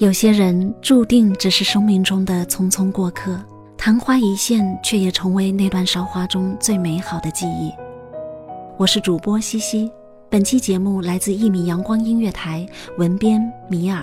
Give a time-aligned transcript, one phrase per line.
[0.00, 3.38] 有些人注定只是生命中的匆匆过客，
[3.76, 7.70] 昙花一现，却也成为那段韶华中最美好的记忆。
[8.78, 9.92] 我是主播西西，
[10.30, 14.02] 本期节目来自一米阳光音乐台，文编米尔。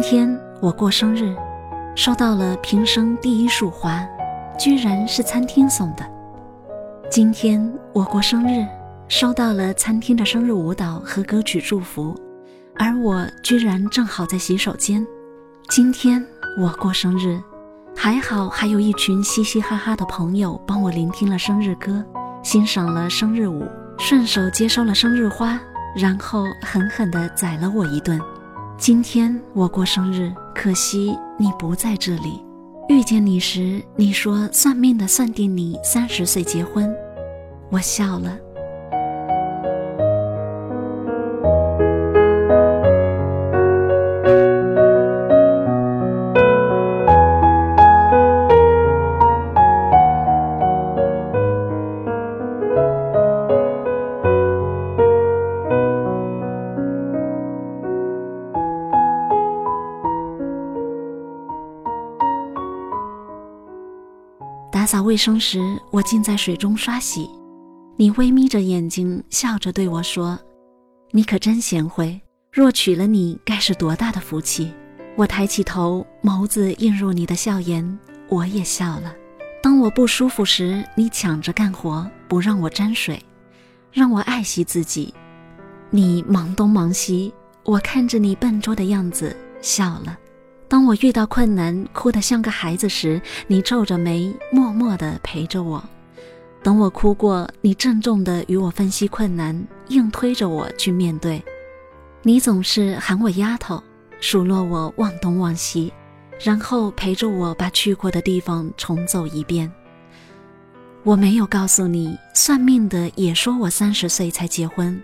[0.00, 1.34] 今天我过生日，
[1.96, 4.06] 收到了平生第一束花，
[4.56, 6.08] 居然是餐厅送的。
[7.10, 7.60] 今天
[7.92, 8.64] 我过生日，
[9.08, 12.14] 收到了餐厅的生日舞蹈和歌曲祝福，
[12.76, 15.04] 而我居然正好在洗手间。
[15.68, 16.24] 今天
[16.56, 17.36] 我过生日，
[17.96, 22.04] 还好还有一群嘻嘻哈哈的朋友帮我聆听了生日歌，
[22.44, 23.66] 欣赏了生日舞，
[23.98, 25.58] 顺手接收了生日花，
[25.96, 28.20] 然后狠狠地宰了我一顿。
[28.78, 32.40] 今天我过生日，可惜你不在这里。
[32.88, 36.88] 遇见你时，你说算命的算定你三十岁结婚，
[37.70, 38.38] 我笑了。
[64.78, 65.58] 打扫卫生时，
[65.90, 67.28] 我浸在水中刷洗。
[67.96, 70.38] 你微眯着眼睛，笑着对我说
[71.10, 72.20] ：“你可真贤惠，
[72.52, 74.72] 若娶了你，该是多大的福气。”
[75.18, 79.12] 我抬起头，眸子映入你的笑颜，我也笑了。
[79.60, 83.20] 当我不舒服时，你抢着干活，不让我沾水，
[83.90, 85.12] 让我爱惜自己。
[85.90, 87.34] 你忙东忙西，
[87.64, 90.16] 我看着你笨拙的样子，笑了。
[90.68, 95.82] 当我遇到困难，哭得像个孩子时，你皱着眉，默默地陪着我；
[96.62, 101.42] 等我哭过，你郑重地与我分析困难，硬推着我去面对。
[102.22, 103.82] 你总是喊我丫头，
[104.20, 105.90] 数落我忘东忘西，
[106.38, 109.72] 然后陪着我把去过的地方重走一遍。
[111.02, 115.00] 我没有告诉你，算命的也说我三十岁才结婚。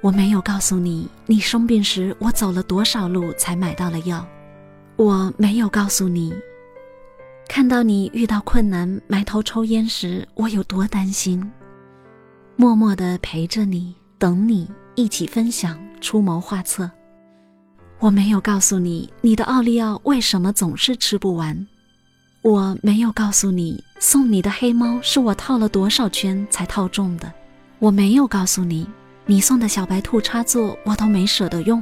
[0.00, 4.24] 我没有告诉你，你生病时我走了多少路才买到了药。
[4.98, 6.34] 我没有告诉你，
[7.48, 11.40] 看到你遇到困难埋头抽烟时，我有多担心。
[12.56, 16.90] 默默的陪着你，等你一起分享，出谋划策。
[18.00, 21.64] 我没有告诉你，你的奥利奥为什么总是吃不完。
[22.42, 27.32] 我没有告诉你，送你的黑猫是我套了多少圈才套中的。
[27.78, 28.84] 我没有告诉你，
[29.26, 31.80] 你送的小白兔插座我都没舍得用。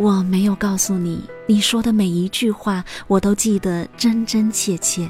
[0.00, 5.06] 我没有告诉你，你说的每一句话，我都记得真真切切。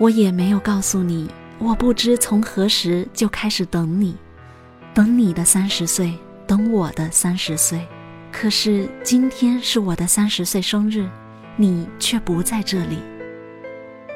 [0.00, 1.28] 我也没有告诉你，
[1.58, 4.16] 我不知从何时就开始等你，
[4.94, 6.14] 等你的三十岁，
[6.46, 7.84] 等我的三十岁。
[8.30, 11.08] 可是今天是我的三十岁生日，
[11.56, 12.98] 你却不在这里。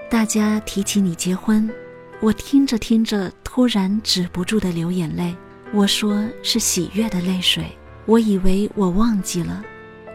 [0.08, 1.69] 大家提起你结婚，
[2.20, 5.35] 我听着听着，突然止不住的流眼泪。
[5.73, 7.64] 我说是喜悦的泪水。
[8.05, 9.64] 我以为我忘记了，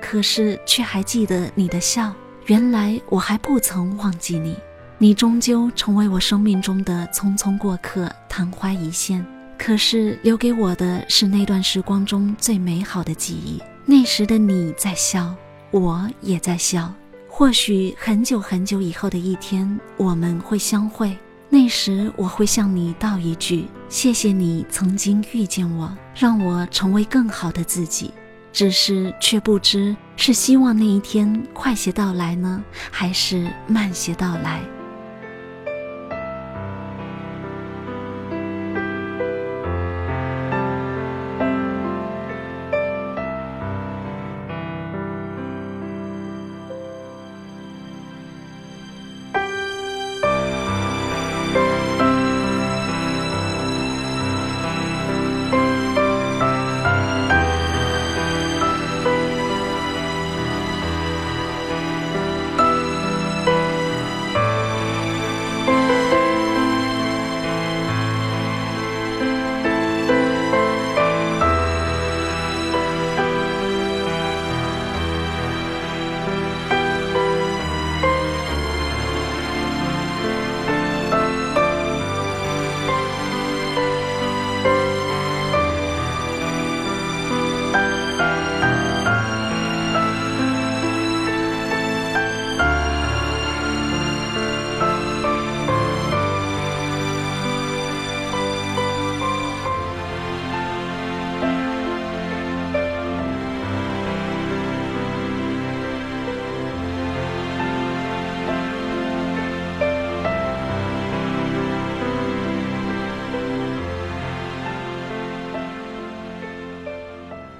[0.01, 2.13] 可是却还记得你的笑。
[2.45, 4.55] 原来我还不曾忘记你，
[4.99, 9.23] 你终究成为我生命中的匆匆过客，昙花一现。
[9.55, 13.61] 可是留给我的是那段时光中最美好的记忆。
[13.85, 15.35] 那时的你在笑，
[15.69, 16.91] 我也在笑。
[17.27, 21.15] 或许很久很久以后的一天，我们会相会。
[21.49, 28.11] 那时我会向你道一句：谢谢你曾经遇见我，让我成为更好的自己。
[28.51, 34.59] 只是却不知是希望那一天快些到来呢，还是慢些到来。